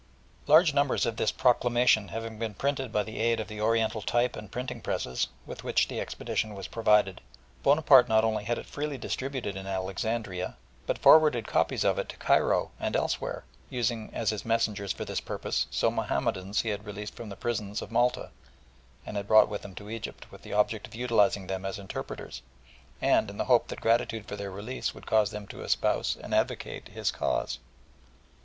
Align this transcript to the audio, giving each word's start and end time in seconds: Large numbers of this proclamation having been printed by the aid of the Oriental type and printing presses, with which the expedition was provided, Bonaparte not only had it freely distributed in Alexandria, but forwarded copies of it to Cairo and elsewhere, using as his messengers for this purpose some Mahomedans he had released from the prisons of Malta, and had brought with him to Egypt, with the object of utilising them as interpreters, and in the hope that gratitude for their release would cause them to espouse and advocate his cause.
Large 0.47 0.73
numbers 0.73 1.05
of 1.05 1.17
this 1.17 1.31
proclamation 1.31 2.07
having 2.07 2.39
been 2.39 2.55
printed 2.55 2.91
by 2.91 3.03
the 3.03 3.19
aid 3.19 3.39
of 3.39 3.47
the 3.47 3.61
Oriental 3.61 4.01
type 4.01 4.35
and 4.35 4.51
printing 4.51 4.81
presses, 4.81 5.27
with 5.45 5.63
which 5.63 5.87
the 5.89 5.99
expedition 6.01 6.55
was 6.55 6.67
provided, 6.67 7.21
Bonaparte 7.61 8.09
not 8.09 8.23
only 8.23 8.45
had 8.45 8.57
it 8.57 8.65
freely 8.65 8.97
distributed 8.97 9.55
in 9.55 9.67
Alexandria, 9.67 10.57
but 10.87 10.97
forwarded 10.97 11.45
copies 11.45 11.83
of 11.83 11.99
it 11.99 12.09
to 12.09 12.17
Cairo 12.17 12.71
and 12.79 12.95
elsewhere, 12.95 13.43
using 13.69 14.09
as 14.11 14.31
his 14.31 14.43
messengers 14.43 14.91
for 14.91 15.05
this 15.05 15.21
purpose 15.21 15.67
some 15.69 15.93
Mahomedans 15.93 16.61
he 16.61 16.69
had 16.69 16.83
released 16.87 17.13
from 17.13 17.29
the 17.29 17.35
prisons 17.35 17.79
of 17.79 17.91
Malta, 17.91 18.31
and 19.05 19.17
had 19.17 19.27
brought 19.27 19.49
with 19.49 19.63
him 19.63 19.75
to 19.75 19.87
Egypt, 19.91 20.31
with 20.31 20.41
the 20.41 20.51
object 20.51 20.87
of 20.87 20.95
utilising 20.95 21.45
them 21.45 21.63
as 21.63 21.77
interpreters, 21.77 22.41
and 23.03 23.29
in 23.29 23.37
the 23.37 23.45
hope 23.45 23.67
that 23.67 23.81
gratitude 23.81 24.25
for 24.25 24.35
their 24.35 24.49
release 24.49 24.95
would 24.95 25.05
cause 25.05 25.29
them 25.29 25.45
to 25.45 25.61
espouse 25.63 26.15
and 26.19 26.33
advocate 26.33 26.87
his 26.87 27.11
cause. 27.11 27.59